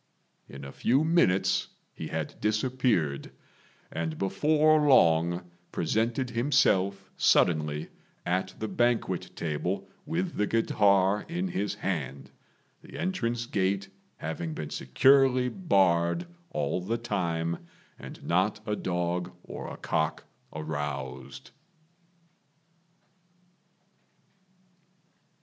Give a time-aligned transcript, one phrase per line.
[0.49, 3.29] In a few minutes he had disappeared,
[3.91, 7.89] and before long presented himself suddenly
[8.25, 12.31] at the banquet table with the guitar in his hand,
[12.81, 17.67] the entrance gate having been securely barred all the time,
[17.99, 21.51] and not a dog or a cock aroused.